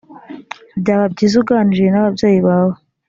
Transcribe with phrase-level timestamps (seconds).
[0.81, 2.75] Byaba byiza uganiriye n ababyeyi bawe